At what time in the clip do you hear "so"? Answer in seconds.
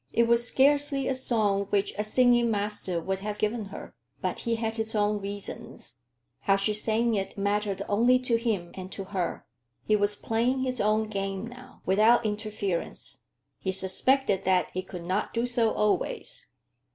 15.45-15.71